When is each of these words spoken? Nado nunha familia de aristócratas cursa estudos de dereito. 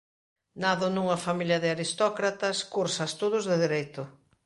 Nado 0.63 0.87
nunha 0.91 1.21
familia 1.25 1.61
de 1.63 1.69
aristócratas 1.75 2.57
cursa 2.73 3.03
estudos 3.11 3.43
de 3.49 3.55
dereito. 3.65 4.03